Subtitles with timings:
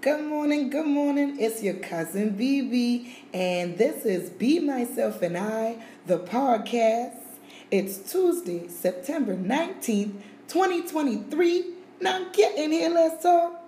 [0.00, 1.40] Good morning, good morning.
[1.40, 7.16] It's your cousin BB, and this is Be Myself and I, the podcast.
[7.72, 10.12] It's Tuesday, September 19th,
[10.46, 11.64] 2023.
[12.00, 13.67] Now get in here, let's talk.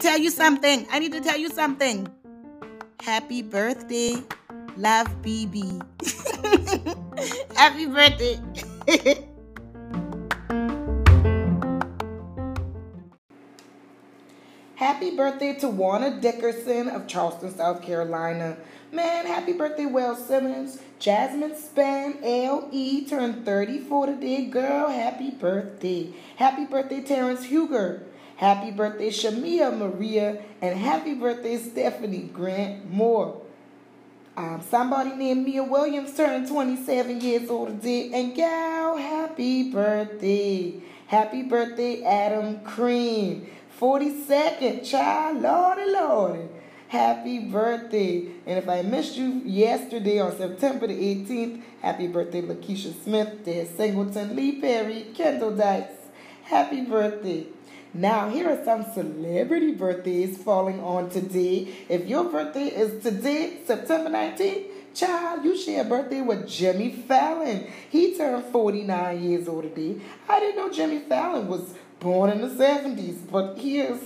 [0.00, 0.86] Tell you something.
[0.90, 2.08] I need to tell you something.
[3.00, 4.16] Happy birthday,
[4.76, 5.80] love BB.
[7.56, 8.40] Happy birthday.
[15.00, 18.56] happy birthday to Warner Dickerson of Charleston, South Carolina.
[18.92, 20.78] Man, happy birthday, Will Simmons.
[20.98, 23.06] Jasmine Span, L.E.
[23.06, 24.46] turned 34 today.
[24.46, 26.12] Girl, happy birthday.
[26.36, 28.02] Happy birthday, Terrence Huger.
[28.40, 33.38] Happy birthday, Shamia Maria, and happy birthday, Stephanie Grant Moore.
[34.34, 40.72] Um, somebody named Mia Williams turned 27 years old today, and gal, happy birthday.
[41.06, 43.46] Happy birthday, Adam Cream.
[43.78, 46.48] 42nd, child, lordy, lordy.
[46.88, 48.26] Happy birthday.
[48.46, 53.66] And if I missed you yesterday on September the 18th, happy birthday, Lakeisha Smith, Des
[53.66, 55.92] Singleton, Lee Perry, Kendall Dice.
[56.44, 57.46] Happy birthday.
[57.92, 61.68] Now, here are some celebrity birthdays falling on today.
[61.88, 67.66] If your birthday is today, September 19th, child, you share a birthday with Jimmy Fallon.
[67.90, 70.00] He turned 49 years old today.
[70.28, 74.00] I didn't know Jimmy Fallon was born in the 70s, but he is.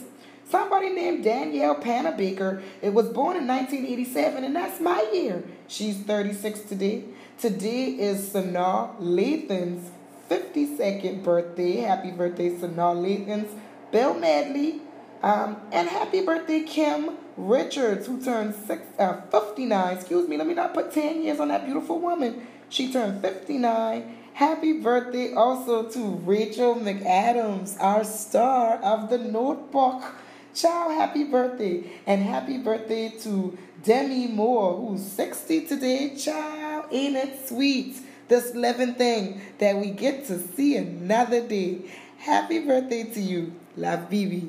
[0.48, 2.62] Somebody named Danielle Panabaker.
[2.80, 5.42] It was born in 1987, and that's my year.
[5.68, 7.04] She's 36 today.
[7.38, 9.90] Today is Sanaa Lathan's
[10.30, 11.76] 52nd birthday.
[11.78, 13.50] Happy birthday, Sanaa Lathan's.
[13.94, 14.80] Bill Medley,
[15.22, 19.96] um, and happy birthday, Kim Richards, who turned six, uh, 59.
[19.96, 22.44] Excuse me, let me not put 10 years on that beautiful woman.
[22.68, 24.16] She turned 59.
[24.32, 30.02] Happy birthday also to Rachel McAdams, our star of the notebook.
[30.52, 31.84] Ciao, happy birthday.
[32.04, 36.16] And happy birthday to Demi Moore, who's 60 today.
[36.16, 37.94] Ciao, ain't it sweet?
[38.26, 41.82] This living thing that we get to see another day.
[42.18, 43.54] Happy birthday to you.
[43.76, 44.48] Love Bibi.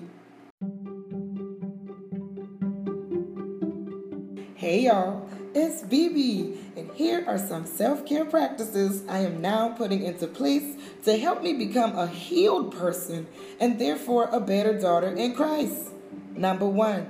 [4.54, 10.04] Hey y'all, it's Bibi, and here are some self care practices I am now putting
[10.04, 10.76] into place
[11.06, 13.26] to help me become a healed person
[13.60, 15.90] and therefore a better daughter in Christ.
[16.36, 17.08] Number one,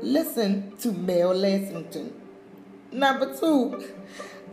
[0.00, 2.12] listen to Mel Lessington.
[2.90, 3.84] Number two,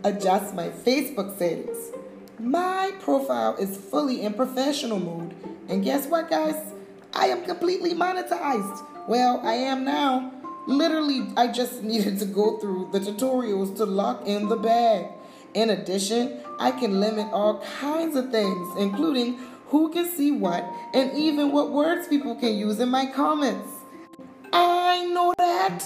[0.04, 1.90] adjust my Facebook settings.
[2.38, 5.34] My profile is fully in professional mode,
[5.70, 6.74] and guess what, guys?
[7.14, 8.84] I am completely monetized.
[9.08, 10.32] Well, I am now.
[10.66, 15.06] Literally, I just needed to go through the tutorials to lock in the bag.
[15.54, 19.38] In addition, I can limit all kinds of things, including
[19.68, 20.64] who can see what
[20.94, 23.70] and even what words people can use in my comments.
[24.52, 25.84] I know that.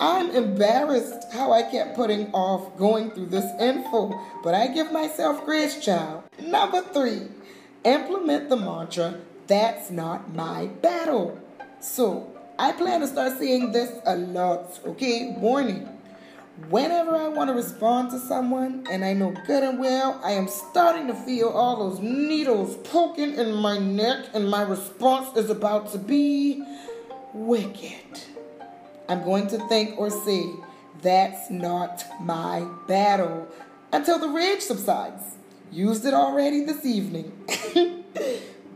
[0.00, 5.44] I'm embarrassed how I kept putting off going through this info, but I give myself
[5.44, 6.24] grace, child.
[6.42, 7.28] Number three,
[7.84, 11.40] implement the mantra that's not my battle.
[11.80, 15.34] So I plan to start seeing this a lot, okay?
[15.36, 15.88] Warning.
[16.70, 20.46] Whenever I want to respond to someone, and I know good and well I am
[20.46, 25.90] starting to feel all those needles poking in my neck, and my response is about
[25.92, 26.64] to be
[27.32, 28.20] wicked,
[29.08, 30.48] I'm going to think or say,
[31.02, 33.48] that's not my battle
[33.92, 35.22] until the rage subsides.
[35.72, 37.32] Used it already this evening.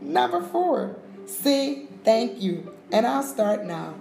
[0.09, 0.95] Number four,
[1.27, 2.73] say thank you.
[2.91, 3.93] And I'll start now.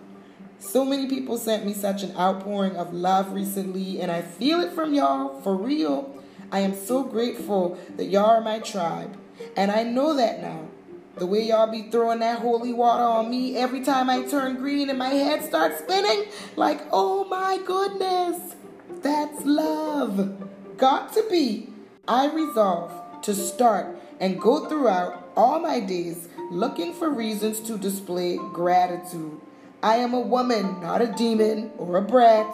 [0.59, 4.73] So many people sent me such an outpouring of love recently, and I feel it
[4.73, 6.17] from y'all for real.
[6.51, 9.19] I am so grateful that y'all are my tribe.
[9.55, 10.69] And I know that now.
[11.17, 14.89] The way y'all be throwing that holy water on me every time I turn green
[14.89, 16.25] and my head starts spinning,
[16.57, 18.57] like, oh my goodness,
[19.03, 20.43] that's love.
[20.79, 21.69] Got to be.
[22.07, 28.37] I resolve to start and go throughout all my days looking for reasons to display
[28.53, 29.41] gratitude.
[29.85, 32.53] I am a woman, not a demon or a brat.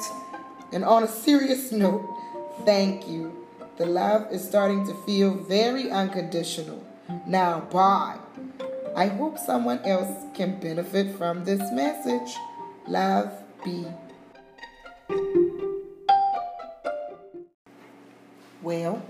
[0.70, 2.06] And on a serious note,
[2.66, 3.46] thank you.
[3.78, 6.84] The love is starting to feel very unconditional.
[7.26, 8.19] Now, bye.
[8.94, 12.37] I hope someone else can benefit from this message.
[12.87, 13.32] Love,
[13.64, 13.87] be.
[18.60, 19.02] Well,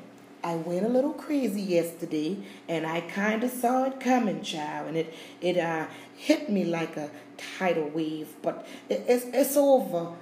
[0.45, 2.37] I went a little crazy yesterday,
[2.69, 5.87] and I kind of saw it coming, child, and it it uh,
[6.17, 7.11] hit me like a
[7.59, 8.29] tidal wave.
[8.43, 10.13] But it, it's it's over,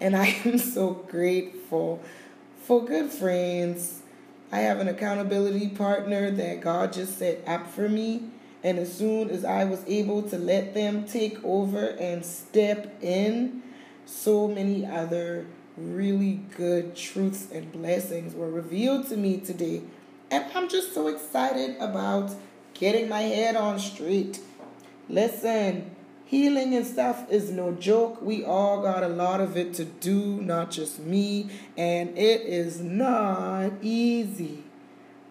[0.00, 2.02] and I am so grateful
[2.64, 4.02] for good friends.
[4.50, 8.30] I have an accountability partner that God just set up for me.
[8.64, 13.62] And as soon as I was able to let them take over and step in,
[14.04, 15.46] so many other
[15.78, 19.82] really good truths and blessings were revealed to me today.
[20.30, 22.32] And I'm just so excited about
[22.74, 24.40] getting my head on straight.
[25.08, 25.90] Listen,
[26.24, 28.20] healing and stuff is no joke.
[28.20, 31.48] We all got a lot of it to do, not just me.
[31.76, 34.64] And it is not easy.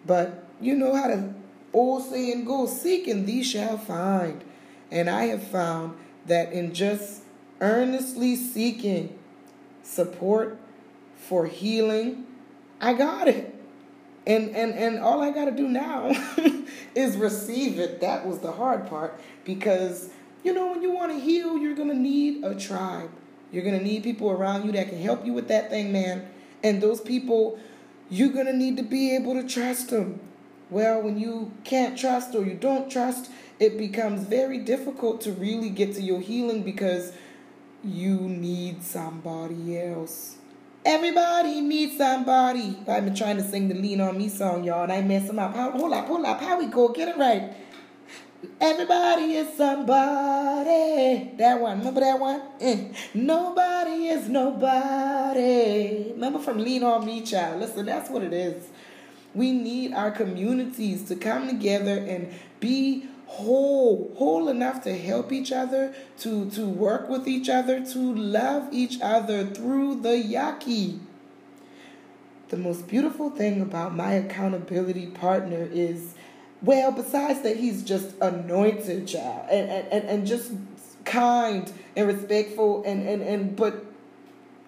[0.06, 1.34] But you know how to
[1.74, 4.44] old saying goes seek and thee shall find.
[4.90, 7.22] And I have found that in just
[7.62, 9.18] earnestly seeking
[9.88, 10.58] support
[11.16, 12.26] for healing,
[12.80, 13.54] I got it.
[14.26, 16.12] And and and all I got to do now
[16.96, 18.02] is receive it.
[18.02, 20.10] That was the hard part because
[20.44, 23.10] you know when you want to heal, you're going to need a tribe.
[23.52, 26.28] You're going to need people around you that can help you with that thing, man.
[26.62, 27.60] And those people
[28.10, 30.20] you're going to need to be able to trust them.
[30.70, 35.70] Well, when you can't trust or you don't trust, it becomes very difficult to really
[35.70, 37.14] get to your healing because
[37.84, 40.38] you need somebody else.
[40.86, 42.78] Everybody needs somebody.
[42.88, 45.40] I've been trying to sing the Lean On Me song, y'all, and I mess them
[45.40, 45.54] up.
[45.54, 46.40] Hold up, hold up.
[46.40, 46.90] How we go?
[46.90, 47.54] Get it right.
[48.62, 51.32] Everybody is somebody.
[51.38, 51.80] That one.
[51.80, 52.42] Remember that one?
[52.62, 52.96] Mm.
[53.14, 56.12] Nobody is nobody.
[56.12, 57.60] Remember from Lean On Me, child.
[57.60, 58.70] Listen, that's what it is.
[59.34, 65.52] We need our communities to come together and be whole, whole enough to help each
[65.52, 71.00] other, to, to work with each other, to love each other through the yucky.
[72.50, 76.16] The most beautiful thing about my accountability partner is,
[76.62, 80.54] well, besides that, he's just anointed, child, and, and, and just
[81.04, 83.86] kind and respectful and, and, and but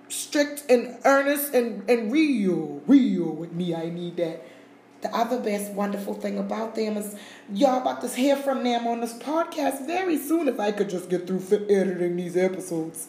[0.10, 3.74] strict and earnest and, and real, real with me.
[3.74, 4.46] I need that
[5.02, 7.16] the other best wonderful thing about them is
[7.54, 11.10] y'all about to hear from them on this podcast very soon if I could just
[11.10, 13.08] get through editing these episodes.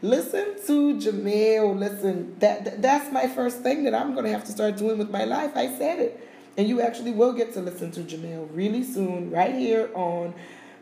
[0.00, 1.78] Listen to Jamel.
[1.78, 5.24] Listen, that that's my first thing that I'm gonna have to start doing with my
[5.24, 5.52] life.
[5.56, 6.28] I said it.
[6.56, 10.34] And you actually will get to listen to Jamel really soon, right here on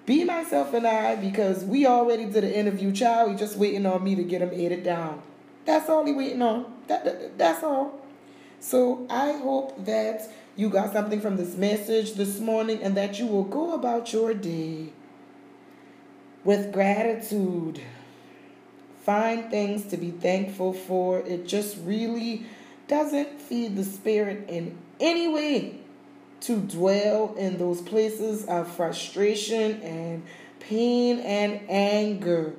[0.06, 3.30] Be Myself and I, because we already did an interview, child.
[3.30, 5.20] We just waiting on me to get him edited down.
[5.66, 6.72] That's all he waiting on.
[6.86, 8.00] That, that that's all.
[8.60, 13.26] So I hope that you got something from this message this morning and that you
[13.26, 14.92] will go about your day
[16.44, 17.80] with gratitude.
[19.02, 21.20] Find things to be thankful for.
[21.20, 22.46] It just really
[22.88, 25.80] doesn't feed the spirit in any way
[26.40, 30.22] to dwell in those places of frustration and
[30.60, 32.54] pain and anger.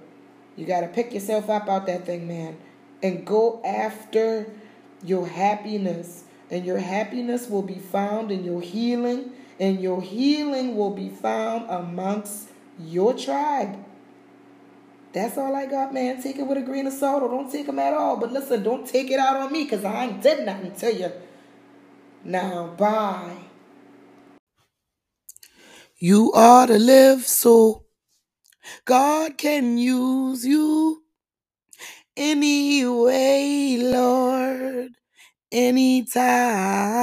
[0.56, 2.58] You got to pick yourself up out that thing, man,
[3.04, 4.52] and go after
[5.04, 6.24] your happiness.
[6.50, 11.70] And your happiness will be found in your healing, and your healing will be found
[11.70, 12.50] amongst
[12.80, 13.84] your tribe.
[15.12, 16.22] That's all I got, man.
[16.22, 18.18] Take it with a grain of salt or don't take them at all.
[18.18, 21.12] But listen, don't take it out on me because I ain't did nothing to you.
[22.24, 23.38] Now, bye.
[25.98, 27.86] You ought to live so
[28.86, 31.04] God can use you
[32.18, 34.90] anyway, Lord,
[35.52, 36.98] anytime.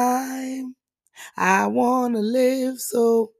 [1.36, 3.32] I want to live so